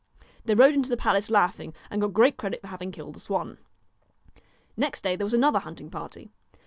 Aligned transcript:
* 0.23 0.45
They 0.45 0.55
rode 0.55 0.73
into 0.73 0.89
the 0.89 0.97
palace 0.97 1.29
laughing, 1.29 1.75
and 1.91 2.01
got 2.01 2.07
great 2.07 2.35
credit 2.35 2.61
for 2.61 2.69
having 2.69 2.91
killed 2.91 3.13
the 3.13 3.19
swan. 3.19 3.59
Next 4.75 5.03
day 5.03 5.15
there 5.15 5.27
was 5.27 5.33
another 5.35 5.59
hunting 5.59 5.91
party. 5.91 6.31